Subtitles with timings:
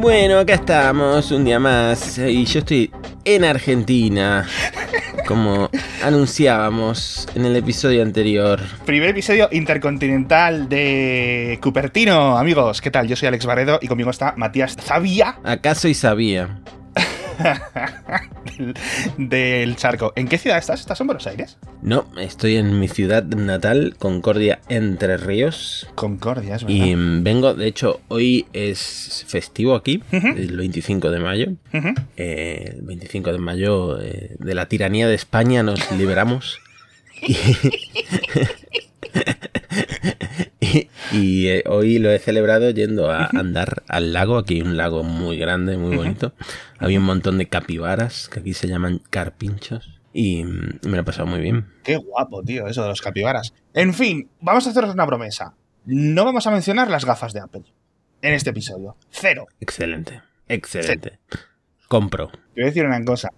[0.00, 2.88] Bueno, acá estamos un día más y yo estoy
[3.24, 4.46] en Argentina,
[5.26, 5.68] como
[6.04, 8.60] anunciábamos en el episodio anterior.
[8.86, 12.80] Primer episodio intercontinental de Cupertino, amigos.
[12.80, 13.08] ¿Qué tal?
[13.08, 15.40] Yo soy Alex Barredo y conmigo está Matías Zavia.
[15.42, 16.60] ¿Acaso y sabía?
[17.38, 18.74] Del,
[19.28, 20.12] del charco.
[20.16, 20.80] ¿En qué ciudad estás?
[20.80, 21.58] ¿Estás en Buenos Aires?
[21.82, 25.88] No, estoy en mi ciudad natal, Concordia, Entre Ríos.
[25.94, 26.84] Concordia, es verdad.
[26.84, 31.52] Y vengo, de hecho, hoy es festivo aquí, el 25 de mayo.
[32.16, 36.58] Eh, el 25 de mayo eh, de la tiranía de España nos liberamos.
[37.20, 37.34] Y,
[41.12, 44.38] y- eh, hoy lo he celebrado yendo a andar al lago.
[44.38, 46.32] Aquí hay un lago muy grande, muy bonito.
[46.78, 49.94] Había un montón de capibaras, que aquí se llaman carpinchos.
[50.12, 51.66] Y me lo he pasado muy bien.
[51.84, 53.52] Qué guapo, tío, eso de los capibaras.
[53.74, 55.54] En fin, vamos a haceros una promesa.
[55.84, 57.62] No vamos a mencionar las gafas de Apple
[58.22, 58.96] en este episodio.
[59.10, 59.46] Cero.
[59.60, 61.18] Excelente, excelente.
[61.88, 62.28] Compro.
[62.30, 63.28] Te voy a decir una cosa.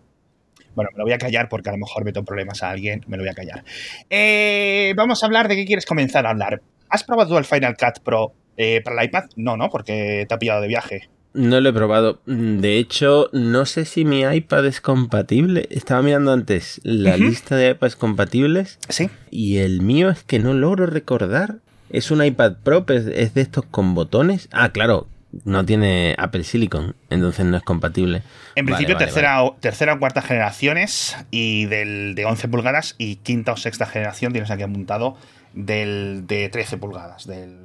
[0.75, 3.05] Bueno, me lo voy a callar porque a lo mejor meto problemas a alguien.
[3.09, 3.65] Me lo voy a callar.
[4.09, 6.63] Eh, vamos a hablar de qué quieres comenzar a hablar.
[6.91, 9.25] ¿Has probado el Final Cut Pro eh, para el iPad?
[9.37, 11.09] No, no, porque te ha pillado de viaje.
[11.33, 12.21] No lo he probado.
[12.27, 15.69] De hecho, no sé si mi iPad es compatible.
[15.71, 19.09] Estaba mirando antes la lista de iPads compatibles Sí.
[19.31, 21.57] y el mío es que no logro recordar.
[21.89, 24.49] Es un iPad Pro, pero es- de estos con botones.
[24.51, 25.07] Ah, claro,
[25.45, 28.23] no tiene Apple Silicon, entonces no es compatible.
[28.57, 33.17] En principio, vale, tercera, O, tercera o cuarta generaciones y del de 11 pulgadas y
[33.17, 35.17] quinta o sexta generación tienes aquí apuntado
[35.53, 37.59] del de 13 pulgadas, del,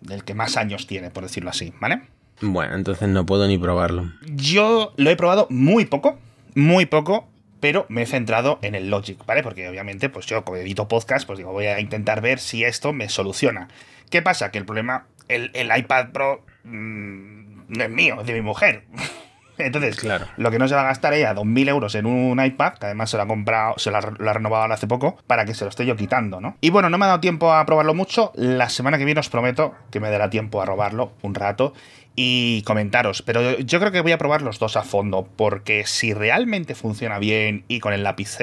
[0.00, 2.02] del que más años tiene, por decirlo así, ¿vale?
[2.40, 4.12] Bueno, entonces no puedo ni probarlo.
[4.26, 6.18] Yo lo he probado muy poco,
[6.54, 7.28] muy poco,
[7.60, 9.42] pero me he centrado en el Logic, ¿vale?
[9.42, 12.92] Porque obviamente, pues yo como edito podcast, pues digo, voy a intentar ver si esto
[12.92, 13.68] me soluciona.
[14.10, 14.50] ¿Qué pasa?
[14.50, 18.84] Que el problema, el, el iPad Pro mm, no es mío, es de mi mujer.
[19.58, 20.26] Entonces, Claro.
[20.36, 23.10] lo que no se va a gastar ella, 2.000 euros en un iPad, que además
[23.10, 25.64] se lo ha comprado, se lo ha, lo ha renovado hace poco, para que se
[25.64, 26.56] lo esté yo quitando, ¿no?
[26.60, 28.32] Y bueno, no me ha dado tiempo a probarlo mucho.
[28.34, 31.72] La semana que viene os prometo que me dará tiempo a robarlo un rato
[32.14, 33.22] y comentaros.
[33.22, 37.18] Pero yo creo que voy a probar los dos a fondo, porque si realmente funciona
[37.18, 38.38] bien y con el lápiz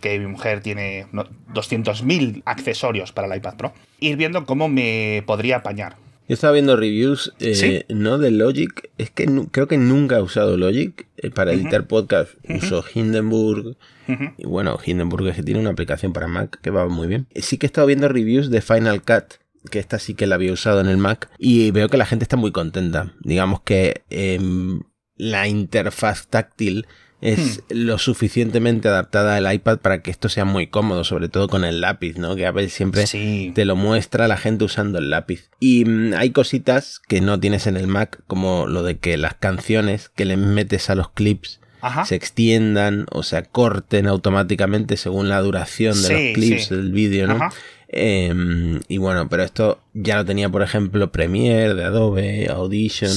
[0.00, 1.24] que mi mujer tiene no,
[1.54, 5.94] 200.000 accesorios para el iPad Pro, ir viendo cómo me podría apañar.
[6.28, 7.84] Yo estaba viendo reviews, eh, ¿Sí?
[7.88, 12.34] no de Logic, es que creo que nunca he usado Logic eh, para editar podcast.
[12.48, 13.76] Uso Hindenburg,
[14.38, 17.26] y bueno, Hindenburg es que tiene una aplicación para Mac que va muy bien.
[17.34, 19.34] Sí que he estado viendo reviews de Final Cut,
[19.70, 22.24] que esta sí que la había usado en el Mac, y veo que la gente
[22.24, 23.14] está muy contenta.
[23.20, 24.80] Digamos que em,
[25.16, 26.86] la interfaz táctil
[27.22, 31.64] es lo suficientemente adaptada al iPad para que esto sea muy cómodo, sobre todo con
[31.64, 32.34] el lápiz, ¿no?
[32.36, 33.52] Que Apple siempre Sí.
[33.54, 35.48] te lo muestra la gente usando el lápiz.
[35.60, 39.34] Y mm, hay cositas que no tienes en el Mac, como lo de que las
[39.34, 42.04] canciones que le metes a los clips Ajá.
[42.04, 46.74] se extiendan o se acorten automáticamente según la duración de Sí, los clips sí.
[46.74, 47.34] del vídeo, ¿no?
[47.36, 47.52] Ajá.
[47.94, 53.12] Em, y bueno, pero esto ya lo tenía, por ejemplo, Premiere de Adobe, Audition.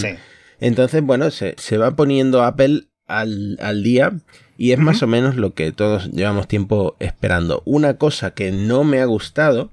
[0.60, 4.14] Entonces, bueno, se, se va poniendo Apple al, al día
[4.58, 7.62] y es más o menos lo que todos llevamos tiempo esperando.
[7.66, 9.72] Una cosa que no me ha gustado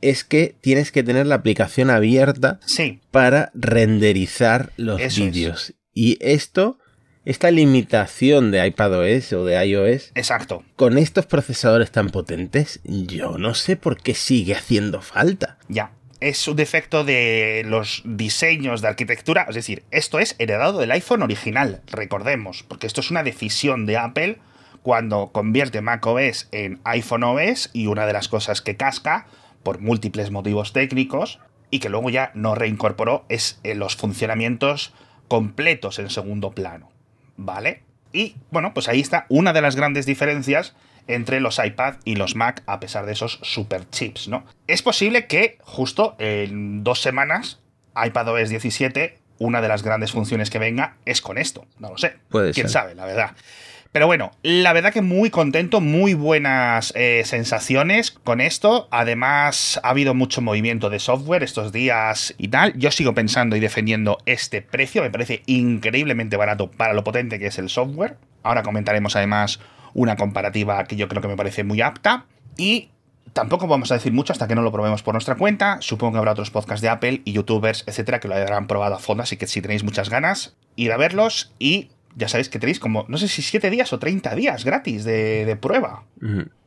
[0.00, 3.00] es que tienes que tener la aplicación abierta Sí.
[3.10, 5.32] para renderizar los Eso es.
[5.32, 5.74] vídeos.
[5.92, 6.78] Y esto,
[7.24, 10.62] esta limitación de iPadOS o de iOS, Exacto.
[10.76, 15.58] con estos procesadores tan potentes, yo no sé por qué sigue haciendo falta.
[15.68, 15.92] Ya.
[16.20, 19.46] Es un defecto de los diseños de arquitectura.
[19.48, 23.96] Es decir, esto es heredado del iPhone original, recordemos, porque esto es una decisión de
[23.96, 24.38] Apple
[24.82, 29.26] cuando convierte macOS en iPhone OS y una de las cosas que casca
[29.62, 31.38] por múltiples motivos técnicos
[31.70, 34.92] y que luego ya no reincorporó es eh, los funcionamientos
[35.28, 36.90] completos en segundo plano.
[37.36, 37.82] ¿Vale?
[38.12, 40.74] Y bueno, pues ahí está una de las grandes diferencias
[41.06, 44.44] entre los iPad y los Mac a pesar de esos super chips, ¿no?
[44.66, 47.60] Es posible que justo en dos semanas
[47.94, 52.16] iPadOS 17, una de las grandes funciones que venga es con esto, no lo sé.
[52.28, 52.82] Puede Quién ser.
[52.82, 53.32] sabe, la verdad.
[53.92, 58.86] Pero bueno, la verdad que muy contento, muy buenas eh, sensaciones con esto.
[58.92, 62.78] Además, ha habido mucho movimiento de software estos días y tal.
[62.78, 65.02] Yo sigo pensando y defendiendo este precio.
[65.02, 68.16] Me parece increíblemente barato para lo potente que es el software.
[68.44, 69.58] Ahora comentaremos además
[69.94, 72.26] una comparativa que yo creo que me parece muy apta.
[72.56, 72.88] Y
[73.32, 75.78] tampoco vamos a decir mucho hasta que no lo probemos por nuestra cuenta.
[75.80, 78.98] Supongo que habrá otros podcasts de Apple y youtubers, etcétera, que lo habrán probado a
[78.98, 79.22] fondo.
[79.22, 83.04] Así que si tenéis muchas ganas, ir a verlos y ya sabéis que tenéis como,
[83.08, 86.04] no sé si 7 días o 30 días gratis de, de prueba.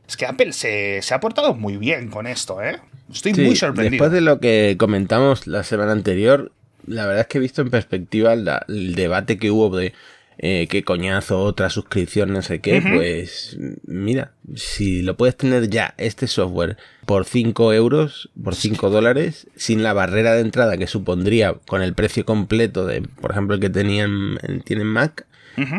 [0.08, 2.80] Es que Apple se, se ha portado muy bien con esto, ¿eh?
[3.12, 4.02] Estoy Sí, muy sorprendido.
[4.02, 6.52] Después de lo que comentamos la semana anterior,
[6.86, 9.92] la verdad es que he visto en perspectiva el debate que hubo de
[10.38, 15.94] eh, qué coñazo, otra suscripción, no sé qué, pues mira, si lo puedes tener ya,
[15.98, 16.76] este software,
[17.06, 21.94] por 5 euros, por 5 dólares, sin la barrera de entrada que supondría con el
[21.94, 25.26] precio completo de, por ejemplo, el que tenían, tienen Mac,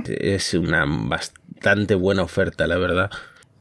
[0.07, 3.11] es una bastante buena oferta, la verdad.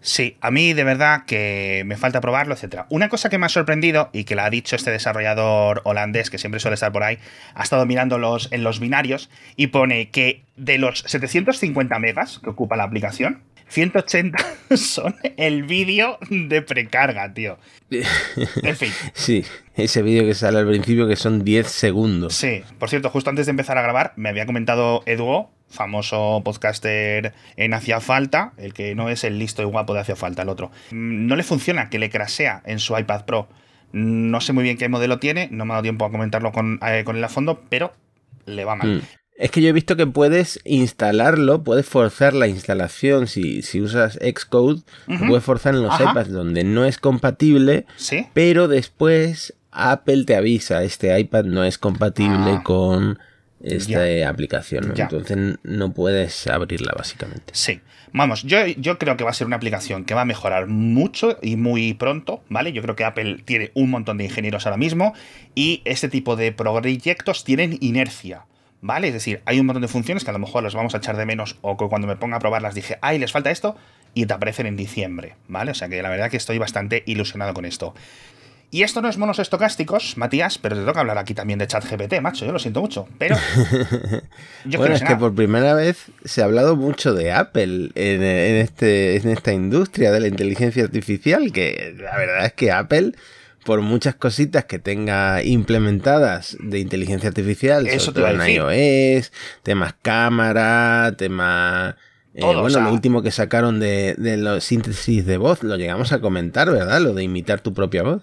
[0.04, 2.84] Sí, a mí de verdad que me falta probarlo, etcétera.
[2.90, 6.36] Una cosa que me ha sorprendido y que la ha dicho este desarrollador holandés que
[6.36, 7.18] siempre suele estar por ahí,
[7.54, 12.50] ha estado mirando los, en los binarios y pone que de los 750 megas que
[12.50, 14.38] ocupa la aplicación, 180
[14.76, 17.58] son el vídeo de precarga, tío.
[17.90, 18.92] En fin.
[19.14, 19.44] Sí,
[19.74, 22.34] ese vídeo que sale al principio que son 10 segundos.
[22.34, 27.34] Sí, por cierto, justo antes de empezar a grabar, me había comentado Eduo famoso podcaster
[27.56, 30.48] en Hacia Falta, el que no es el listo y guapo de Hacia Falta, el
[30.48, 30.70] otro.
[30.90, 33.48] Mm, no le funciona que le crasea en su iPad Pro.
[33.92, 36.80] No sé muy bien qué modelo tiene, no me ha dado tiempo a comentarlo con,
[36.86, 37.92] eh, con él a fondo, pero
[38.46, 38.96] le va mal.
[38.96, 39.02] Mm.
[39.36, 44.18] Es que yo he visto que puedes instalarlo, puedes forzar la instalación si, si usas
[44.22, 44.82] Xcode,
[45.26, 47.84] puedes forzar en los iPads donde no es compatible,
[48.32, 52.62] pero después Apple te avisa, este iPad no es compatible ah.
[52.62, 53.18] con
[53.60, 57.52] esta aplicación, entonces no puedes abrirla básicamente.
[57.54, 57.80] Sí,
[58.12, 61.38] vamos, yo, yo creo que va a ser una aplicación que va a mejorar mucho
[61.42, 62.72] y muy pronto, ¿vale?
[62.72, 65.12] Yo creo que Apple tiene un montón de ingenieros ahora mismo
[65.56, 68.44] y este tipo de proyectos tienen inercia.
[68.84, 69.08] ¿Vale?
[69.08, 71.16] Es decir, hay un montón de funciones que a lo mejor las vamos a echar
[71.16, 73.76] de menos o que cuando me ponga a probarlas dije, ay, les falta esto,
[74.12, 75.70] y te aparecen en diciembre, ¿vale?
[75.70, 77.94] O sea que la verdad que estoy bastante ilusionado con esto.
[78.70, 82.20] Y esto no es monos estocásticos, Matías, pero te toca hablar aquí también de ChatGPT,
[82.20, 82.44] macho.
[82.44, 83.08] Yo lo siento mucho.
[83.16, 83.36] Pero.
[84.76, 89.30] bueno, es que por primera vez se ha hablado mucho de Apple en, este, en
[89.30, 93.12] esta industria de la inteligencia artificial, que la verdad es que Apple
[93.64, 99.32] por muchas cositas que tenga implementadas de inteligencia artificial, Eso sobre todo en iOS,
[99.62, 101.94] temas cámara, temas...
[102.34, 106.20] Eh, bueno, lo último que sacaron de, de los síntesis de voz, lo llegamos a
[106.20, 107.00] comentar, ¿verdad?
[107.00, 108.22] Lo de imitar tu propia voz.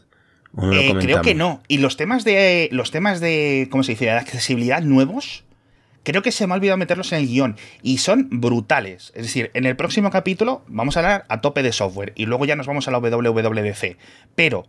[0.57, 1.61] Eh, creo que no.
[1.67, 2.69] Y los temas de.
[2.71, 3.67] Los temas de.
[3.71, 4.05] ¿Cómo se dice?
[4.05, 5.45] De accesibilidad nuevos.
[6.03, 7.57] Creo que se me ha olvidado meterlos en el guion.
[7.83, 9.11] Y son brutales.
[9.15, 12.11] Es decir, en el próximo capítulo vamos a hablar a tope de software.
[12.15, 13.97] Y luego ya nos vamos a la WWDC.
[14.35, 14.65] Pero.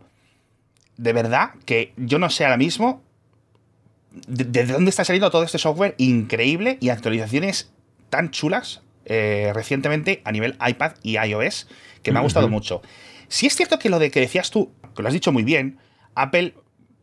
[1.03, 3.03] De verdad que yo no sé ahora mismo.
[4.25, 7.73] De, dónde está saliendo todo este software increíble y actualizaciones
[8.09, 11.67] tan chulas eh, recientemente a nivel iPad y iOS
[12.03, 12.81] que me ha gustado mucho.
[13.27, 15.77] Si es cierto que lo de que decías tú, que lo has dicho muy bien,
[16.15, 16.53] Apple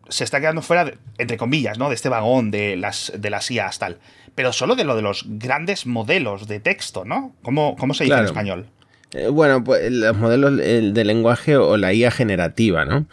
[0.08, 1.90] se está quedando fuera, entre comillas, ¿no?
[1.90, 3.98] De este vagón de las, de las IAs tal.
[4.34, 7.34] Pero solo de lo de los grandes modelos de texto, ¿no?
[7.42, 8.70] ¿Cómo, cómo se dice en español?
[9.12, 13.06] Eh, bueno, pues los modelos de lenguaje o la IA generativa, ¿no?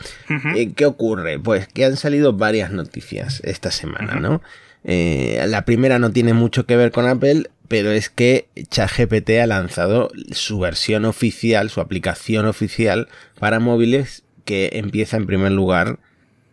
[0.56, 1.40] Eh, ¿Qué ocurre?
[1.40, 4.42] Pues que han salido varias noticias esta semana, ¿no?
[4.84, 9.48] Eh, la primera no tiene mucho que ver con Apple, pero es que ChatGPT ha
[9.48, 13.08] lanzado su versión oficial, su aplicación oficial
[13.40, 16.00] para móviles que empieza en primer lugar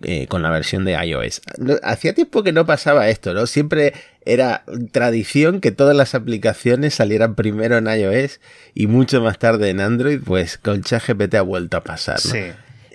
[0.04, 1.40] eh, con la versión de iOS.
[1.82, 3.46] Hacía tiempo que no pasaba esto, ¿no?
[3.46, 8.40] Siempre era tradición que todas las aplicaciones salieran primero en iOS
[8.74, 12.30] y mucho más tarde en Android, pues con ChatGPT ha vuelto a pasar, ¿no?
[12.30, 12.44] Sí.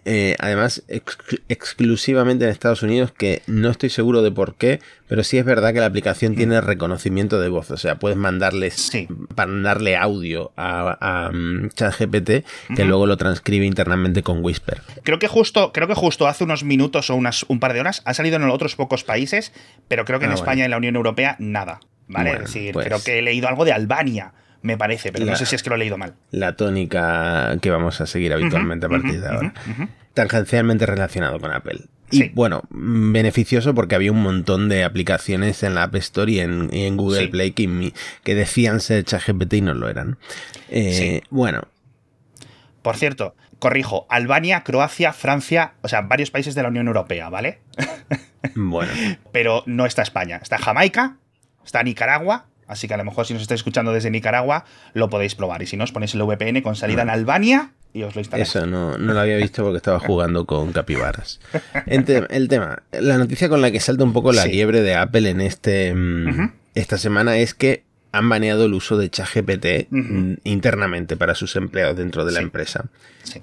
[0.06, 0.84] Eh, además
[1.50, 5.74] exclusivamente en Estados Unidos, que no estoy seguro de por qué, pero sí es verdad
[5.74, 8.92] que la aplicación tiene reconocimiento de voz, o sea, puedes mandarles,
[9.36, 12.46] mandarle audio a, mm, ChatGPT
[12.76, 14.82] que luego lo transcribe internamente con Whisper.
[15.04, 18.02] Creo que justo, creo que justo hace unos minutos o unas, un par de horas
[18.06, 19.52] ha salido en otros pocos países,
[19.88, 21.80] pero creo que en ah, España y en la Unión Europea nada.
[22.12, 22.32] ¿Vale?
[22.32, 25.46] es decir, pues creo que he leído algo de Albania me parece, pero no sé
[25.46, 26.16] si es que lo he leído mal.
[26.32, 29.54] La tónica que vamos a seguir habitualmente a partir de ahora.
[30.14, 31.82] Tangencialmente relacionado con Apple.
[32.12, 36.98] Y bueno, beneficioso porque había un montón de aplicaciones en la App Store y en,
[36.98, 40.18] Google Play que, decían ser ChatGPT y no lo eran.
[40.70, 41.68] Eh, bueno.
[42.82, 47.60] Por cierto, corrijo, Albania, Croacia, Francia, o sea, varios países de la Unión Europea, ¿vale?
[48.56, 48.92] Bueno.
[49.34, 50.40] Pero no está España.
[50.42, 51.18] Está Jamaica,
[51.66, 55.34] está Nicaragua, Así que a lo mejor si nos estáis escuchando desde Nicaragua, lo podéis
[55.36, 55.62] probar.
[55.64, 58.48] Y si no, os ponéis el VPN con salida en Albania y os lo instaláis.
[58.48, 61.40] Eso no, no lo había visto porque estaba jugando con capibaras.
[61.88, 65.42] el tema, la noticia con la que salta un poco la liebre de Apple en
[65.42, 71.36] este mm, esta semana es que han baneado el uso de ChatGPT mm, internamente para
[71.36, 72.86] sus empleados dentro de la empresa.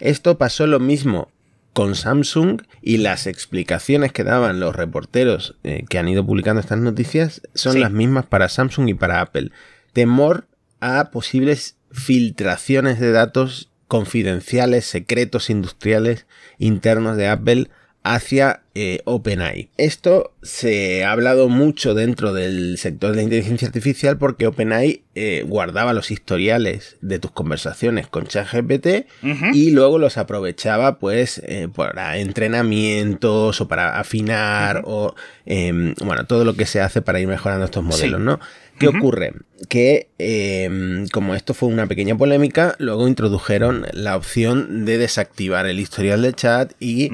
[0.01, 1.29] Esto pasó lo mismo
[1.77, 6.79] con Samsung y las explicaciones que daban los reporteros eh, que han ido publicando estas
[6.79, 9.51] noticias son las mismas para Samsung y para Apple.
[9.93, 10.47] Temor
[10.81, 16.25] a posibles filtraciones de datos confidenciales, secretos industriales
[16.57, 17.69] internos de Apple
[18.15, 19.69] hacia eh, OpenAI.
[19.79, 25.45] Esto se ha hablado mucho dentro del sector de la inteligencia artificial porque OpenAI eh,
[25.47, 29.07] guardaba los historiales de tus conversaciones con ChatGPT
[29.53, 35.15] y luego los aprovechaba pues eh, para entrenamientos o para afinar o
[35.47, 38.39] em, bueno todo lo que se hace para ir mejorando estos modelos, ¿no?
[38.79, 39.33] ¿Qué ocurre?
[39.69, 45.81] Que em, como esto fue una pequeña polémica, luego introdujeron la opción de desactivar el
[45.81, 47.11] historial de chat y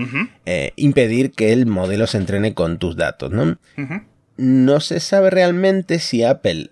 [0.46, 3.58] eh, impedir que el modelo se entrene con tus datos, ¿no?
[4.36, 6.70] No se sabe realmente si Apple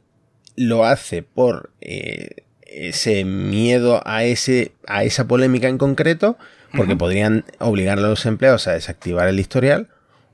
[0.56, 6.37] lo hace por eh, ese miedo a, ese, a esa polémica en concreto,
[6.76, 9.88] porque podrían obligar a los empleados a desactivar el historial,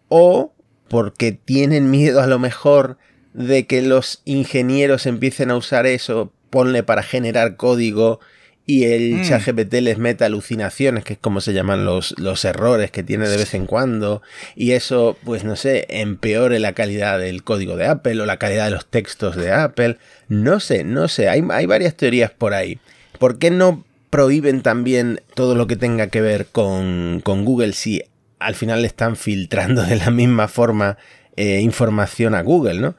[0.08, 0.52] o
[0.88, 2.98] porque tienen miedo a lo mejor
[3.36, 8.18] de que los ingenieros empiecen a usar eso, ponle para generar código
[8.64, 9.22] y el mm.
[9.24, 13.28] chat GPT les meta alucinaciones, que es como se llaman los, los errores que tiene
[13.28, 14.22] de vez en cuando,
[14.56, 18.64] y eso, pues no sé, empeore la calidad del código de Apple o la calidad
[18.64, 19.98] de los textos de Apple.
[20.28, 22.78] No sé, no sé, hay, hay varias teorías por ahí.
[23.18, 28.02] ¿Por qué no prohíben también todo lo que tenga que ver con, con Google si
[28.38, 30.96] al final le están filtrando de la misma forma
[31.36, 32.96] eh, información a Google, ¿no?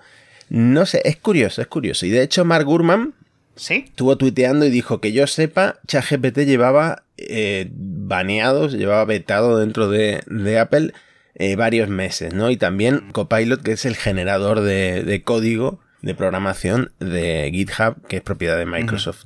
[0.50, 2.06] No sé, es curioso, es curioso.
[2.06, 3.14] Y de hecho, Mark Gurman
[3.56, 3.86] ¿Sí?
[3.88, 10.22] estuvo tuiteando y dijo que yo sepa, ChatGPT llevaba eh, baneados, llevaba vetado dentro de,
[10.60, 10.94] Apple
[11.36, 12.50] eh, varios meses, ¿no?
[12.52, 18.22] Y también Copilot, que es el generador de, código de programación de GitHub, que es
[18.22, 19.26] propiedad de Microsoft.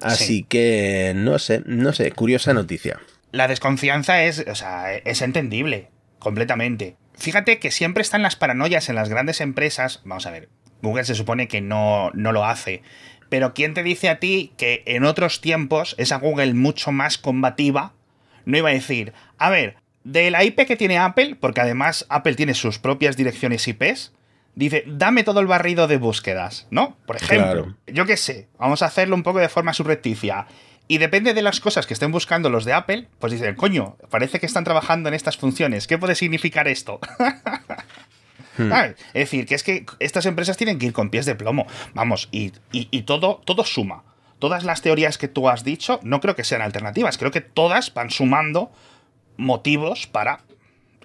[0.00, 3.00] Así que no sé, no sé, curiosa noticia.
[3.30, 5.88] La desconfianza es, o sea, es entendible,
[6.18, 6.96] completamente.
[7.22, 10.00] Fíjate que siempre están las paranoias en las grandes empresas.
[10.04, 10.48] Vamos a ver,
[10.82, 12.82] Google se supone que no, no lo hace.
[13.28, 17.92] Pero ¿quién te dice a ti que en otros tiempos esa Google mucho más combativa
[18.44, 22.34] no iba a decir, a ver, de la IP que tiene Apple, porque además Apple
[22.34, 24.12] tiene sus propias direcciones IPs,
[24.56, 26.96] dice, dame todo el barrido de búsquedas, ¿no?
[27.06, 30.48] Por ejemplo, yo qué sé, vamos a hacerlo un poco de forma subrepticia.
[30.88, 34.40] Y depende de las cosas que estén buscando los de Apple, pues dicen, coño, parece
[34.40, 35.86] que están trabajando en estas funciones.
[35.86, 37.00] ¿Qué puede significar esto?
[38.58, 38.70] Hmm.
[38.70, 41.66] Es decir, que es que estas empresas tienen que ir con pies de plomo.
[41.94, 42.50] Vamos, y,
[43.02, 44.04] todo, todo suma.
[44.38, 47.16] Todas las teorías que tú has dicho no creo que sean alternativas.
[47.16, 48.70] Creo que todas van sumando
[49.36, 50.40] motivos para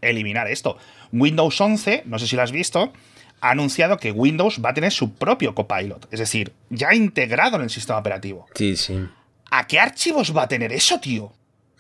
[0.01, 0.77] eliminar esto.
[1.12, 2.91] Windows 11, no sé si lo has visto,
[3.39, 6.07] ha anunciado que Windows va a tener su propio copilot.
[6.12, 8.48] Es decir, ya integrado en el sistema operativo.
[8.55, 9.07] Sí, sí.
[9.50, 11.34] ¿A qué archivos va a tener eso, tío?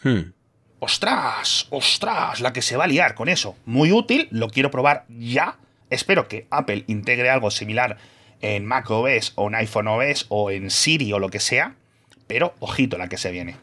[0.03, 0.31] Hmm.
[0.79, 1.67] ¡Ostras!
[1.69, 2.39] ¡Ostras!
[2.39, 3.55] La que se va a liar con eso.
[3.65, 5.57] Muy útil, lo quiero probar ya.
[5.89, 7.97] Espero que Apple integre algo similar
[8.41, 11.75] en macOS o en iPhone OS o en Siri o lo que sea.
[12.27, 13.55] Pero ojito la que se viene.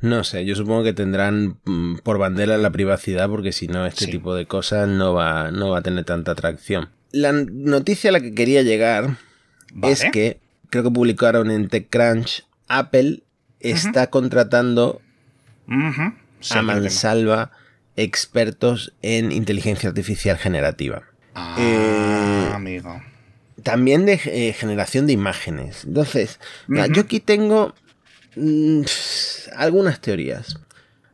[0.00, 4.08] No sé, yo supongo que tendrán mm, por bandera la privacidad porque si no este
[4.08, 6.90] tipo de cosas no va, no va a tener tanta atracción.
[7.12, 9.16] La noticia a la que quería llegar
[9.82, 10.40] es que
[10.70, 13.22] creo que publicaron en TechCrunch Apple
[13.62, 15.00] está contratando
[16.50, 17.52] a mansalva
[17.96, 21.02] expertos en inteligencia artificial generativa.
[21.34, 23.02] Ah, eh, amigo.
[23.62, 25.84] También de eh, generación de imágenes.
[25.84, 27.74] Entonces, yo aquí tengo
[28.36, 28.82] mm,
[29.56, 30.58] algunas teorías.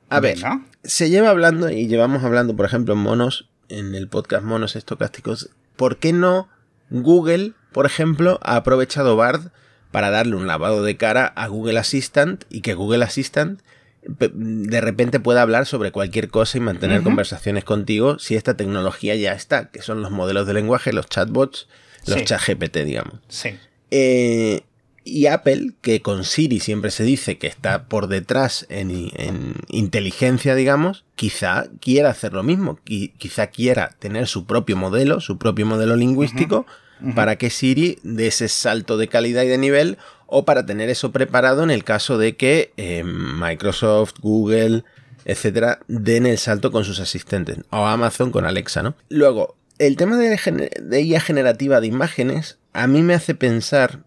[0.08, 0.38] A ver,
[0.84, 5.50] se lleva hablando y llevamos hablando, por ejemplo, en monos, en el podcast Monos Estocásticos,
[5.76, 6.48] ¿por qué no
[6.90, 9.50] Google, por ejemplo, ha aprovechado Bard
[9.90, 13.60] para darle un lavado de cara a Google Assistant y que Google Assistant
[14.02, 19.32] de repente pueda hablar sobre cualquier cosa y mantener conversaciones contigo si esta tecnología ya
[19.32, 21.68] está, que son los modelos de lenguaje, los chatbots,
[22.06, 23.14] los chat GPT, digamos.
[23.28, 23.50] Sí.
[23.90, 24.62] Eh,
[25.04, 31.04] y Apple, que con Siri siempre se dice que está por detrás en, inteligencia, digamos,
[31.14, 36.66] quizá quiera hacer lo mismo, quizá quiera tener su propio modelo, su propio modelo lingüístico,
[37.14, 41.12] para que Siri dé ese salto de calidad y de nivel o para tener eso
[41.12, 44.84] preparado en el caso de que eh, Microsoft, Google,
[45.24, 48.94] etcétera, den el salto con sus asistentes o Amazon con Alexa, ¿no?
[49.08, 54.04] Luego, el tema de, de IA generativa de imágenes a mí me hace pensar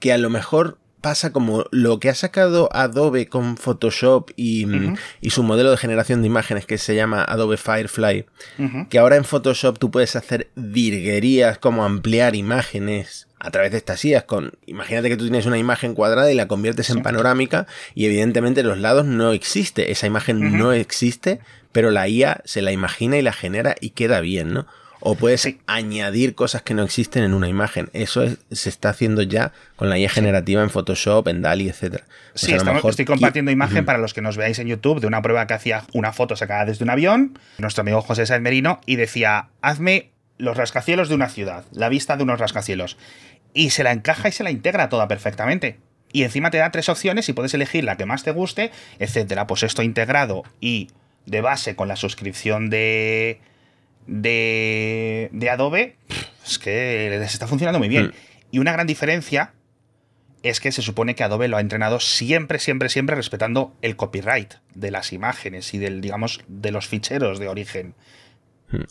[0.00, 4.66] que a lo mejor pasa como lo que ha sacado Adobe con Photoshop y,
[5.28, 8.26] su modelo de generación de imágenes que se llama Adobe Firefly,
[8.90, 14.04] que ahora en Photoshop tú puedes hacer virguerías como ampliar imágenes a través de estas
[14.04, 18.06] IAs con imagínate que tú tienes una imagen cuadrada y la conviertes en panorámica y
[18.06, 21.38] evidentemente los lados no existe, esa imagen no existe,
[21.70, 24.66] pero la IA se la imagina y la genera y queda bien, ¿no?
[25.00, 27.88] O puedes añadir cosas que no existen en una imagen.
[27.92, 32.02] Eso se está haciendo ya con la IA generativa en Photoshop, en DALI, etc.
[32.34, 35.54] Sí, estoy compartiendo imagen para los que nos veáis en YouTube de una prueba que
[35.54, 40.10] hacía una foto sacada desde un avión, nuestro amigo José Sáenz Merino, y decía, hazme
[40.38, 42.96] los rascacielos de una ciudad, la vista de unos rascacielos.
[43.54, 45.78] Y se la encaja y se la integra toda perfectamente.
[46.12, 49.46] Y encima te da tres opciones y puedes elegir la que más te guste, etcétera.
[49.46, 50.88] Pues esto integrado y
[51.26, 53.40] de base con la suscripción de,
[54.08, 55.96] de, de Adobe,
[56.44, 58.06] es que les está funcionando muy bien.
[58.06, 58.12] Hmm.
[58.50, 59.52] Y una gran diferencia
[60.42, 64.54] es que se supone que Adobe lo ha entrenado siempre, siempre, siempre respetando el copyright
[64.74, 67.94] de las imágenes y del, digamos, de los ficheros de origen.
[68.70, 68.82] Hmm.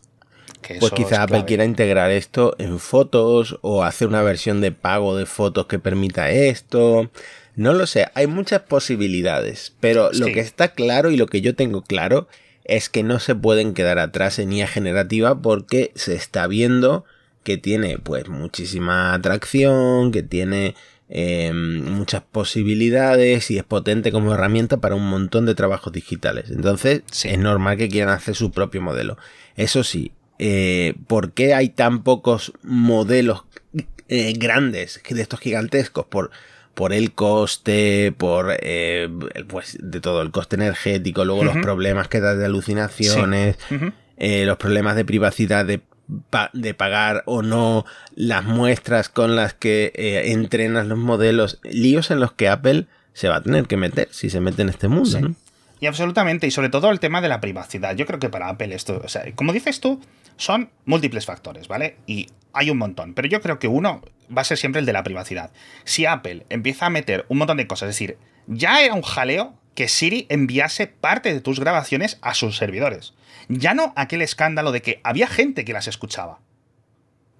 [0.79, 5.25] pues quizá Apple quiera integrar esto en fotos o hacer una versión de pago de
[5.25, 7.09] fotos que permita esto.
[7.55, 11.55] No lo sé, hay muchas posibilidades, pero lo que está claro y lo que yo
[11.55, 12.27] tengo claro
[12.67, 17.05] es que no se pueden quedar atrás en IA generativa porque se está viendo
[17.43, 20.75] que tiene pues muchísima atracción, que tiene
[21.07, 26.51] em, muchas posibilidades y es potente como herramienta para un montón de trabajos digitales.
[26.51, 29.17] Entonces es normal que quieran hacer su propio modelo.
[29.55, 33.45] Eso sí, eh, ¿por qué hay tan pocos modelos
[34.09, 36.05] eh, grandes de estos gigantescos?
[36.05, 36.31] Por,
[36.77, 39.09] por el coste, por eh,
[39.47, 43.57] pues de todo, el coste energético, luego los problemas que da de alucinaciones,
[44.17, 45.81] eh, los problemas de privacidad de,
[46.53, 52.19] de, pagar o no las muestras con las que eh, entrenas los modelos, líos en
[52.19, 55.19] los que Apple se va a tener que meter si se mete en este mundo.
[55.19, 55.35] ¿no?
[55.79, 57.95] Y absolutamente, y sobre todo el tema de la privacidad.
[57.95, 59.99] Yo creo que para Apple esto, o sea, como dices tú,
[60.35, 61.97] son múltiples factores, ¿vale?
[62.05, 64.03] Y hay un montón, pero yo creo que uno
[64.35, 65.51] va a ser siempre el de la privacidad.
[65.83, 68.17] Si Apple empieza a meter un montón de cosas, es decir,
[68.47, 73.13] ya era un jaleo que Siri enviase parte de tus grabaciones a sus servidores.
[73.47, 76.39] Ya no aquel escándalo de que había gente que las escuchaba.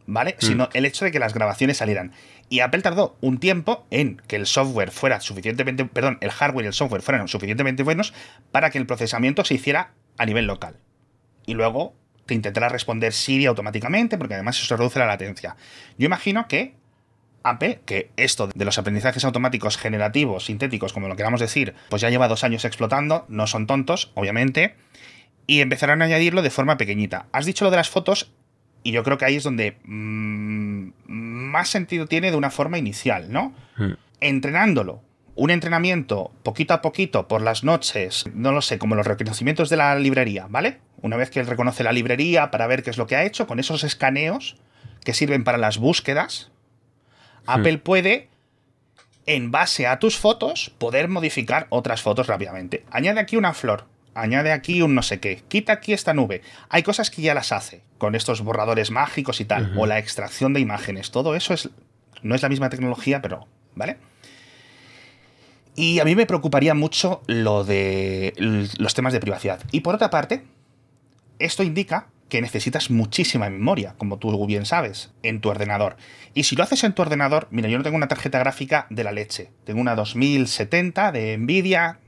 [0.06, 0.36] ¿Vale?
[0.39, 0.46] Mm.
[0.46, 2.13] Sino el hecho de que las grabaciones salieran.
[2.48, 6.67] Y Apple tardó un tiempo en que el software fuera suficientemente, perdón, el hardware y
[6.67, 8.13] el software fueran suficientemente buenos
[8.51, 10.77] para que el procesamiento se hiciera a nivel local.
[11.46, 11.96] Y luego
[12.27, 15.56] te intentará responder Siri automáticamente, porque además eso reduce la latencia.
[15.98, 16.75] Yo imagino que
[17.50, 22.10] Apple, que esto de los aprendizajes automáticos generativos, sintéticos, como lo queramos decir, pues ya
[22.10, 24.75] lleva dos años explotando, no son tontos, obviamente,
[25.46, 27.27] y empezarán a añadirlo de forma pequeñita.
[27.31, 28.31] Has dicho lo de las fotos,
[28.83, 33.31] y yo creo que ahí es donde mm, más sentido tiene de una forma inicial,
[33.31, 33.53] ¿no?
[33.77, 33.94] Hmm.
[34.22, 35.01] Entrenándolo
[35.38, 39.77] un entrenamiento poquito a poquito por las noches, no lo sé, como los reconocimientos de
[39.77, 40.79] la librería, ¿vale?
[41.01, 43.46] Una vez que él reconoce la librería para ver qué es lo que ha hecho,
[43.46, 44.57] con esos escaneos
[45.03, 46.51] que sirven para las búsquedas.
[47.48, 48.29] Apple puede,
[49.25, 52.86] en base a tus fotos, poder modificar otras fotos rápidamente.
[52.92, 56.42] Añade aquí una flor, añade aquí un no sé qué, quita aquí esta nube.
[56.70, 60.53] Hay cosas que ya las hace con estos borradores mágicos y tal, o la extracción
[60.53, 61.12] de imágenes.
[61.12, 61.70] Todo eso es,
[62.22, 63.98] no es la misma tecnología, pero, ¿vale?
[65.75, 68.33] Y a mí me preocuparía mucho lo de
[68.77, 69.62] los temas de privacidad.
[69.72, 70.44] Y por otra parte,
[71.40, 75.98] esto indica que necesitas muchísima memoria, como tú bien sabes, en tu ordenador.
[76.33, 79.03] Y si lo haces en tu ordenador, mira, yo no tengo una tarjeta gráfica de
[79.03, 79.51] la leche.
[79.63, 82.00] Tengo una 2070 de Nvidia.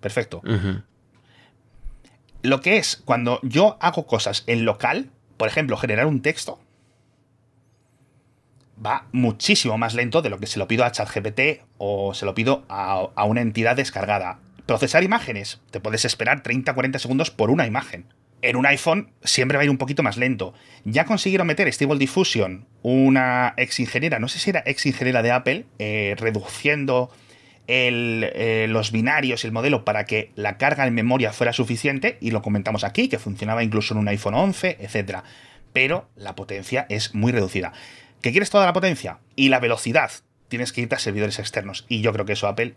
[0.00, 0.42] Perfecto.
[2.42, 6.60] Lo que es cuando yo hago cosas en local, por ejemplo, generar un texto,
[8.84, 12.34] va muchísimo más lento de lo que se lo pido a ChatGPT o se lo
[12.34, 14.40] pido a, una entidad descargada.
[14.66, 18.06] Procesar imágenes, te puedes esperar 30-40 segundos por una imagen.
[18.42, 20.52] En un iPhone siempre va a ir un poquito más lento.
[20.84, 25.30] Ya consiguieron meter Stable Diffusion, una ex ingeniera, no sé si era ex ingeniera de
[25.30, 27.10] Apple, eh, reduciendo
[27.68, 32.32] eh, los binarios y el modelo para que la carga en memoria fuera suficiente, y
[32.32, 35.18] lo comentamos aquí, que funcionaba incluso en un iPhone 11, etc.
[35.72, 37.72] Pero la potencia es muy reducida.
[38.20, 39.18] ¿Que quieres toda la potencia?
[39.36, 40.10] Y la velocidad.
[40.48, 41.86] Tienes que irte a servidores externos.
[41.88, 42.74] Y yo creo que eso Apple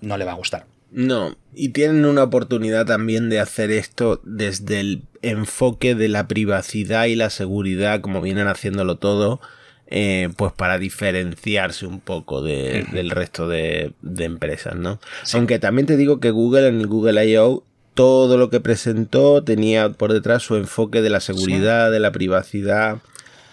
[0.00, 0.66] no le va a gustar.
[0.92, 7.06] No, y tienen una oportunidad también de hacer esto desde el enfoque de la privacidad
[7.06, 9.40] y la seguridad, como vienen haciéndolo todo,
[9.86, 15.00] eh, pues para diferenciarse un poco del resto de, empresas, ¿no?
[15.32, 17.64] Aunque también te digo que Google en el Google I.O.
[17.94, 22.98] todo lo que presentó tenía por detrás su enfoque de la seguridad, de la privacidad.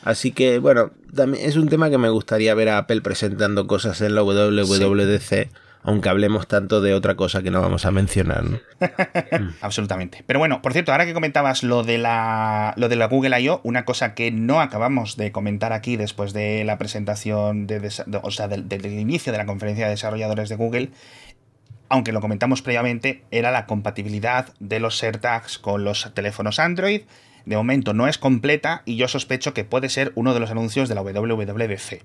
[0.04, 4.02] Así que, bueno, también es un tema que me gustaría ver a Apple presentando cosas
[4.02, 5.50] en la WWDC.
[5.90, 8.44] Aunque hablemos tanto de otra cosa que no vamos a mencionar.
[9.62, 10.24] Absolutamente.
[10.28, 13.60] Pero bueno, por cierto, ahora que comentabas lo de la, lo de la Google I.O.,
[13.64, 18.48] una cosa que no acabamos de comentar aquí después de la presentación, de, o sea,
[18.48, 20.92] del, del inicio de la conferencia de desarrolladores de Google,
[21.90, 27.02] aunque lo comentamos previamente, era la compatibilidad de los AirTags con los teléfonos Android
[27.46, 30.88] de momento no es completa y yo sospecho que puede ser uno de los anuncios
[30.88, 32.04] de la WWDC.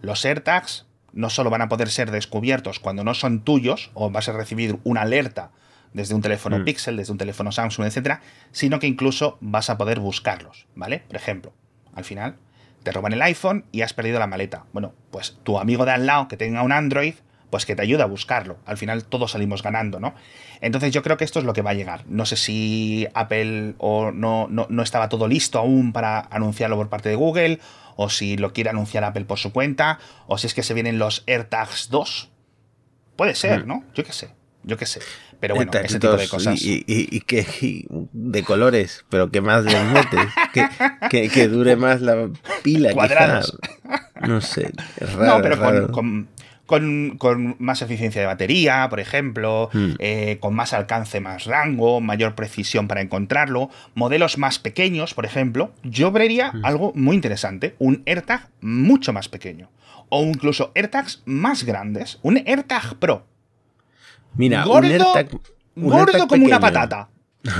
[0.00, 0.86] Los AirTags
[1.16, 4.78] no solo van a poder ser descubiertos cuando no son tuyos o vas a recibir
[4.84, 5.50] una alerta
[5.92, 6.64] desde un teléfono mm.
[6.64, 8.20] Pixel, desde un teléfono Samsung, etcétera,
[8.52, 11.02] sino que incluso vas a poder buscarlos, ¿vale?
[11.08, 11.52] Por ejemplo,
[11.94, 12.36] al final
[12.82, 14.66] te roban el iPhone y has perdido la maleta.
[14.72, 17.14] Bueno, pues tu amigo de al lado que tenga un Android,
[17.50, 18.58] pues que te ayuda a buscarlo.
[18.66, 20.14] Al final todos salimos ganando, ¿no?
[20.60, 22.04] Entonces yo creo que esto es lo que va a llegar.
[22.08, 27.08] No sé si Apple o no, no, estaba todo listo aún para anunciarlo por parte
[27.08, 27.60] de Google,
[27.96, 30.98] o si lo quiere anunciar Apple por su cuenta, o si es que se vienen
[30.98, 32.30] los AirTags 2.
[33.16, 33.68] Puede ser, mm.
[33.68, 33.84] ¿no?
[33.94, 34.30] Yo qué sé,
[34.62, 35.00] yo qué sé.
[35.40, 36.60] Pero bueno, ese tipo de cosas.
[36.62, 37.46] Y, y, que
[38.12, 40.28] de colores, pero que más les metes,
[41.10, 42.30] que, que, dure más la
[42.62, 42.92] pila.
[42.92, 43.58] Cuadrados.
[44.22, 45.36] No sé, es raro.
[45.36, 46.28] No, pero Con, con,
[46.66, 49.92] con, más eficiencia de batería, por ejemplo, hmm.
[49.98, 55.72] eh, con más alcance, más rango, mayor precisión para encontrarlo, modelos más pequeños, por ejemplo,
[55.82, 56.64] yo vería hmm.
[56.64, 59.70] algo muy interesante, un AirTag mucho más pequeño,
[60.08, 63.24] o incluso AirTags más grandes, un AirTag Pro,
[64.36, 65.14] Mira, gordo,
[65.74, 67.08] gordo como una patata.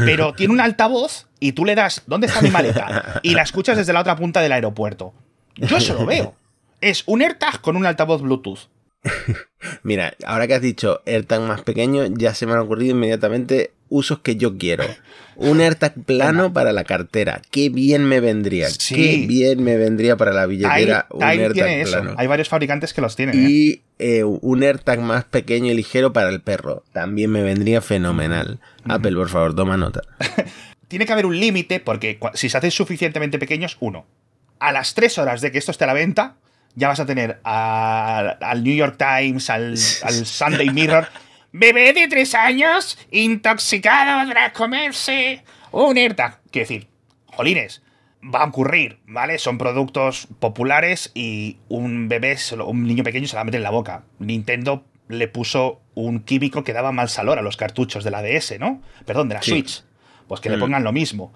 [0.04, 3.20] Pero tiene un altavoz y tú le das, ¿dónde está mi maleta?
[3.22, 5.14] Y la escuchas desde la otra punta del aeropuerto.
[5.54, 6.34] Yo eso lo veo.
[6.80, 8.68] Es un AirTag con un altavoz Bluetooth.
[9.82, 14.20] Mira, ahora que has dicho AirTag más pequeño, ya se me han ocurrido inmediatamente usos
[14.20, 14.84] que yo quiero.
[15.36, 17.42] Un AirTag plano para la cartera.
[17.50, 18.68] Qué bien me vendría.
[18.88, 22.14] Qué bien me vendría para la billetera un AirTag plano.
[22.16, 23.34] Hay varios fabricantes que los tienen.
[23.36, 23.82] Y ¿eh?
[23.98, 26.84] Eh, un AirTag más pequeño y ligero para el perro.
[26.92, 28.60] También me vendría fenomenal.
[28.84, 30.02] Apple, por favor, toma nota.
[30.88, 34.06] Tiene que haber un límite porque si se hacen suficientemente pequeños, uno.
[34.58, 36.36] A las tres horas de que esto esté a la venta,
[36.76, 41.08] ya vas a tener al New York Times, al, al Sunday Mirror
[41.58, 46.38] Bebé de tres años, intoxicado tras comerse un AirTag.
[46.50, 46.86] Quiero decir,
[47.28, 47.82] jolines,
[48.22, 49.38] va a ocurrir, ¿vale?
[49.38, 54.04] Son productos populares y un bebé, un niño pequeño se la mete en la boca.
[54.18, 58.58] Nintendo le puso un químico que daba mal sabor a los cartuchos de la DS,
[58.60, 58.82] ¿no?
[59.06, 59.82] Perdón, de la Switch.
[60.28, 60.60] Pues que le mm.
[60.60, 61.32] pongan lo mismo.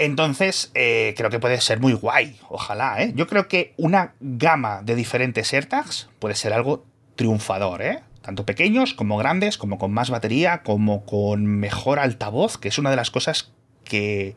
[0.00, 3.12] Entonces, eh, creo que puede ser muy guay, ojalá, ¿eh?
[3.14, 6.86] Yo creo que una gama de diferentes AirTags puede ser algo
[7.16, 8.00] triunfador, ¿eh?
[8.22, 12.90] tanto pequeños como grandes, como con más batería, como con mejor altavoz, que es una
[12.90, 13.52] de las cosas
[13.84, 14.36] que,